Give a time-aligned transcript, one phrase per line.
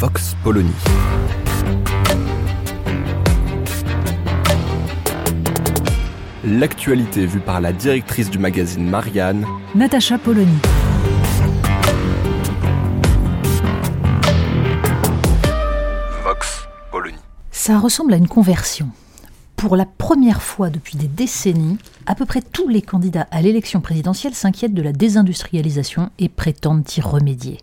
[0.00, 0.72] Vox Polony.
[6.42, 10.56] L'actualité vue par la directrice du magazine Marianne, Natacha Polony.
[16.24, 17.18] Vox Polony.
[17.50, 18.88] Ça ressemble à une conversion.
[19.56, 21.76] Pour la première fois depuis des décennies,
[22.06, 26.88] à peu près tous les candidats à l'élection présidentielle s'inquiètent de la désindustrialisation et prétendent
[26.96, 27.58] y remédier.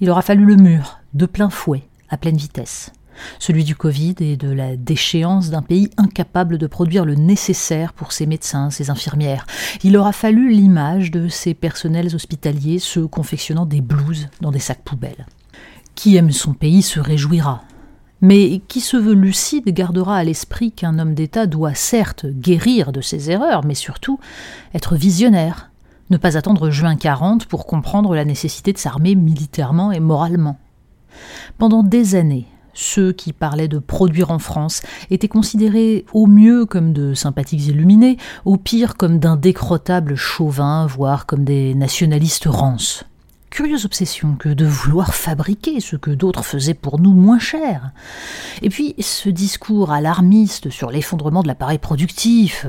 [0.00, 2.92] Il aura fallu le mur, de plein fouet, à pleine vitesse.
[3.38, 8.12] Celui du Covid et de la déchéance d'un pays incapable de produire le nécessaire pour
[8.12, 9.46] ses médecins, ses infirmières.
[9.82, 14.84] Il aura fallu l'image de ces personnels hospitaliers se confectionnant des blouses dans des sacs
[14.84, 15.26] poubelles.
[15.94, 17.62] Qui aime son pays se réjouira.
[18.20, 23.00] Mais qui se veut lucide gardera à l'esprit qu'un homme d'État doit certes guérir de
[23.00, 24.18] ses erreurs, mais surtout
[24.74, 25.70] être visionnaire,
[26.10, 30.58] ne pas attendre juin 40 pour comprendre la nécessité de s'armer militairement et moralement.
[31.58, 36.92] Pendant des années, ceux qui parlaient de produire en France étaient considérés au mieux comme
[36.92, 43.04] de sympathiques illuminés, au pire comme d'indécrottables chauvins, voire comme des nationalistes rances.
[43.50, 47.92] Curieuse obsession que de vouloir fabriquer ce que d'autres faisaient pour nous moins cher.
[48.62, 52.66] Et puis ce discours alarmiste sur l'effondrement de l'appareil productif.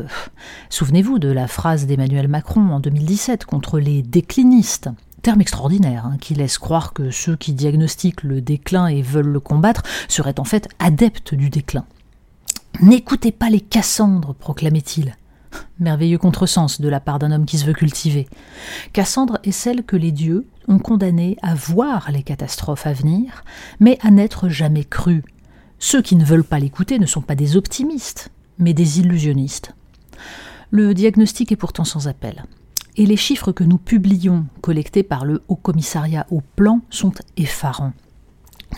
[0.70, 4.90] Souvenez-vous de la phrase d'Emmanuel Macron en 2017 contre les déclinistes.
[5.22, 9.42] Terme extraordinaire hein, qui laisse croire que ceux qui diagnostiquent le déclin et veulent le
[9.42, 11.86] combattre seraient en fait adeptes du déclin.
[12.82, 15.16] N'écoutez pas les Cassandres, proclamait-il.
[15.80, 18.28] Merveilleux contresens de la part d'un homme qui se veut cultiver.
[18.92, 23.44] Cassandre est celle que les dieux ont condamnée à voir les catastrophes à venir,
[23.80, 25.24] mais à n'être jamais crue.
[25.80, 29.74] Ceux qui ne veulent pas l'écouter ne sont pas des optimistes, mais des illusionnistes.
[30.70, 32.44] Le diagnostic est pourtant sans appel.
[32.98, 37.94] Et les chiffres que nous publions, collectés par le Haut Commissariat au Plan, sont effarants.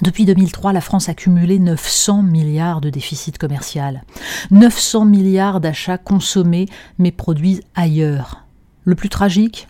[0.01, 4.03] Depuis 2003, la France a cumulé 900 milliards de déficit commercial,
[4.49, 8.45] 900 milliards d'achats consommés mais produits ailleurs.
[8.83, 9.67] Le plus tragique,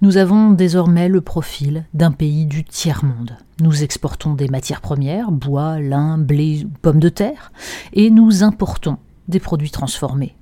[0.00, 3.36] nous avons désormais le profil d'un pays du tiers-monde.
[3.60, 7.52] Nous exportons des matières premières, bois, lin, blé, pommes de terre,
[7.92, 8.96] et nous importons
[9.28, 10.34] des produits transformés.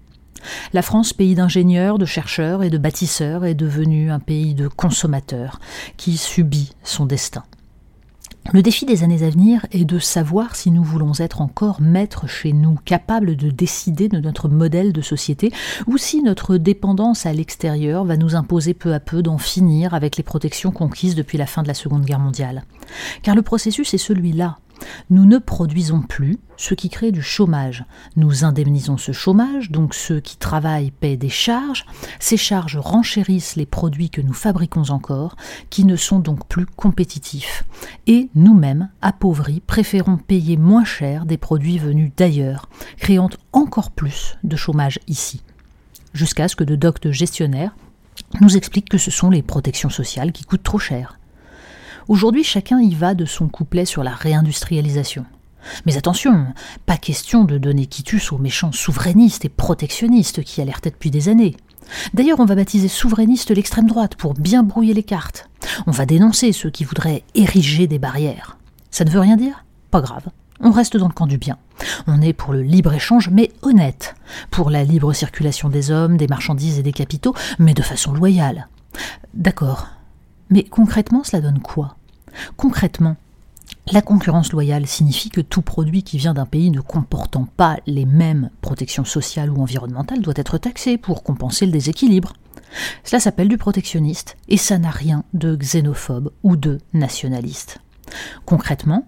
[0.73, 5.61] La France, pays d'ingénieurs, de chercheurs et de bâtisseurs, est devenue un pays de consommateurs
[5.97, 7.45] qui subit son destin.
[8.51, 12.27] Le défi des années à venir est de savoir si nous voulons être encore maîtres
[12.27, 15.53] chez nous, capables de décider de notre modèle de société,
[15.87, 20.17] ou si notre dépendance à l'extérieur va nous imposer peu à peu d'en finir avec
[20.17, 22.65] les protections conquises depuis la fin de la Seconde Guerre mondiale.
[23.23, 24.59] Car le processus est celui-là.
[25.11, 27.85] Nous ne produisons plus, ce qui crée du chômage.
[28.17, 31.87] Nous indemnisons ce chômage, donc ceux qui travaillent paient des charges.
[32.21, 35.37] Ces charges renchérissent les produits que nous fabriquons encore,
[35.71, 37.65] qui ne sont donc plus compétitifs.
[38.07, 44.57] Et nous-mêmes, appauvris, préférons payer moins cher des produits venus d'ailleurs, créant encore plus de
[44.57, 45.43] chômage ici.
[46.15, 47.75] Jusqu'à ce que de doctes gestionnaires
[48.41, 51.19] nous expliquent que ce sont les protections sociales qui coûtent trop cher.
[52.09, 55.25] Aujourd'hui, chacun y va de son couplet sur la réindustrialisation.
[55.87, 56.47] Mais attention,
[56.87, 61.57] pas question de donner quitus aux méchants souverainistes et protectionnistes qui alertaient depuis des années.
[62.15, 65.49] D'ailleurs, on va baptiser souverainiste l'extrême droite pour bien brouiller les cartes.
[65.87, 68.57] On va dénoncer ceux qui voudraient ériger des barrières.
[68.91, 69.65] Ça ne veut rien dire?
[69.91, 70.25] Pas grave.
[70.61, 71.59] On reste dans le camp du bien.
[72.07, 74.15] On est pour le libre-échange, mais honnête.
[74.51, 78.69] Pour la libre circulation des hommes, des marchandises et des capitaux, mais de façon loyale.
[79.35, 79.89] D'accord.
[80.53, 81.97] Mais concrètement, cela donne quoi?
[82.59, 83.17] Concrètement,
[83.91, 88.05] la concurrence loyale signifie que tout produit qui vient d'un pays ne comportant pas les
[88.05, 92.35] mêmes protections sociales ou environnementales doit être taxé pour compenser le déséquilibre.
[93.03, 97.79] Cela s'appelle du protectionniste et ça n'a rien de xénophobe ou de nationaliste.
[98.45, 99.07] Concrètement,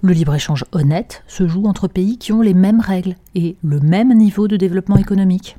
[0.00, 4.14] le libre-échange honnête se joue entre pays qui ont les mêmes règles et le même
[4.14, 5.56] niveau de développement économique,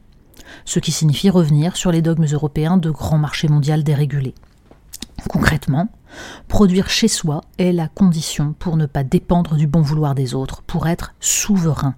[0.63, 4.33] ce qui signifie revenir sur les dogmes européens de grand marché mondial dérégulé.
[5.30, 5.89] Concrètement,
[6.48, 10.62] produire chez soi est la condition pour ne pas dépendre du bon vouloir des autres,
[10.63, 11.95] pour être souverain.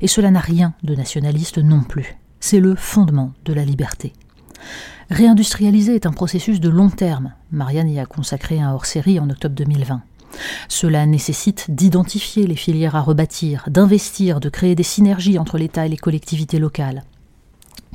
[0.00, 2.16] Et cela n'a rien de nationaliste non plus.
[2.40, 4.12] C'est le fondement de la liberté.
[5.10, 7.34] Réindustrialiser est un processus de long terme.
[7.50, 10.02] Marianne y a consacré un hors-série en octobre 2020.
[10.68, 15.90] Cela nécessite d'identifier les filières à rebâtir, d'investir, de créer des synergies entre l'État et
[15.90, 17.04] les collectivités locales.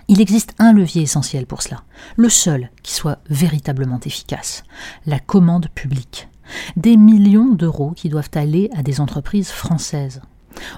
[0.10, 1.84] Il existe un levier essentiel pour cela,
[2.16, 4.64] le seul qui soit véritablement efficace,
[5.06, 6.30] la commande publique.
[6.78, 10.22] Des millions d'euros qui doivent aller à des entreprises françaises.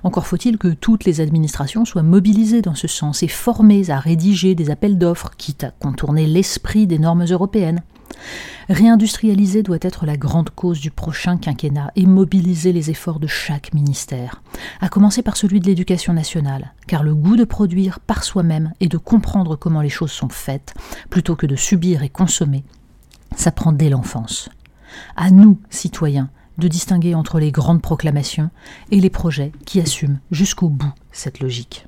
[0.03, 4.55] Encore faut-il que toutes les administrations soient mobilisées dans ce sens et formées à rédiger
[4.55, 7.83] des appels d'offres, quitte à contourner l'esprit des normes européennes.
[8.69, 13.73] Réindustrialiser doit être la grande cause du prochain quinquennat et mobiliser les efforts de chaque
[13.73, 14.43] ministère,
[14.79, 18.87] à commencer par celui de l'éducation nationale, car le goût de produire par soi-même et
[18.87, 20.75] de comprendre comment les choses sont faites,
[21.09, 22.63] plutôt que de subir et consommer,
[23.35, 24.49] ça prend dès l'enfance.
[25.15, 26.29] À nous, citoyens,
[26.59, 28.51] de distinguer entre les grandes proclamations
[28.91, 31.87] et les projets qui assument jusqu'au bout cette logique.